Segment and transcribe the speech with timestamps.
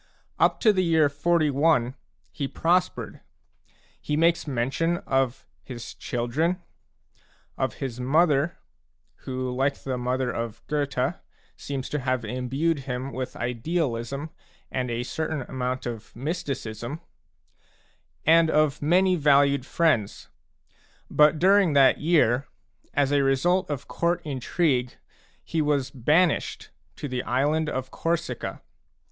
[0.39, 1.93] Up to the year 41
[2.31, 3.21] he prospered.
[4.01, 6.59] He makes mention of his children,
[7.55, 8.57] of his mother
[9.27, 11.13] who, like the mother of Goethe,
[11.55, 14.31] seems to have imbued him with idealism
[14.71, 16.99] and a certain amount of mysticism,
[18.25, 20.29] and of many valued friends.
[21.11, 22.47] But during that year,
[22.95, 24.95] as a result of court intrigue,
[25.45, 28.63] he was banished to the island of Corsica.